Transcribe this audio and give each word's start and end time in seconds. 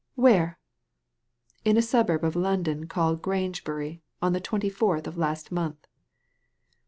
Where?" 0.15 0.57
•* 1.59 1.61
In 1.63 1.77
a 1.77 1.81
suburb 1.83 2.23
of 2.23 2.35
London 2.35 2.87
called 2.87 3.21
Grangebury 3.21 4.01
on 4.19 4.33
the 4.33 4.41
twenty 4.41 4.67
fourth 4.71 5.05
of 5.05 5.15
last 5.15 5.51
month." 5.51 5.85